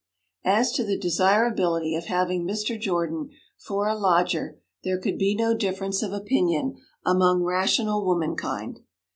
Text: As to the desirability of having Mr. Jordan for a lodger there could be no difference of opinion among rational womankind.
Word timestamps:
As 0.47 0.71
to 0.71 0.83
the 0.83 0.97
desirability 0.97 1.93
of 1.95 2.05
having 2.05 2.43
Mr. 2.43 2.79
Jordan 2.81 3.29
for 3.59 3.87
a 3.87 3.93
lodger 3.95 4.57
there 4.83 4.97
could 4.99 5.19
be 5.19 5.35
no 5.35 5.53
difference 5.53 6.01
of 6.01 6.11
opinion 6.11 6.77
among 7.05 7.43
rational 7.43 8.03
womankind. 8.03 8.79